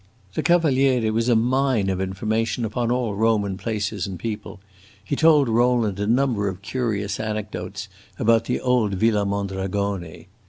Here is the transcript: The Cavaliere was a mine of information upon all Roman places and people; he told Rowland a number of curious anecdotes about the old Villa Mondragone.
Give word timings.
The 0.33 0.41
Cavaliere 0.41 1.11
was 1.13 1.29
a 1.29 1.35
mine 1.35 1.87
of 1.87 2.01
information 2.01 2.65
upon 2.65 2.89
all 2.89 3.13
Roman 3.13 3.55
places 3.55 4.07
and 4.07 4.17
people; 4.17 4.59
he 5.03 5.15
told 5.15 5.47
Rowland 5.47 5.99
a 5.99 6.07
number 6.07 6.47
of 6.47 6.63
curious 6.63 7.19
anecdotes 7.19 7.87
about 8.17 8.45
the 8.45 8.59
old 8.59 8.95
Villa 8.95 9.27
Mondragone. 9.27 10.25